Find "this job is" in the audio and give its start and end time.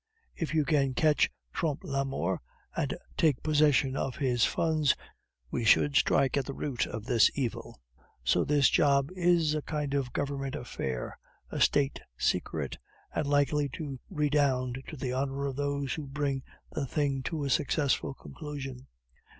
8.43-9.53